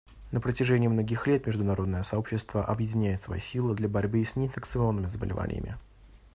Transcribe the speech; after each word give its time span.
На 0.31 0.39
протяжении 0.41 0.87
многих 0.87 1.27
лет 1.27 1.45
международное 1.45 2.01
сообщество 2.01 2.65
объединяет 2.65 3.21
свои 3.21 3.39
силы 3.39 3.75
для 3.75 3.87
борьбы 3.87 4.25
с 4.25 4.35
неинфекционными 4.35 5.05
заболеваниями. 5.05 5.77